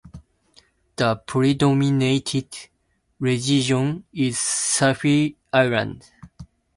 [0.95, 2.69] The predominant
[3.19, 5.99] religion is Sufi Islam.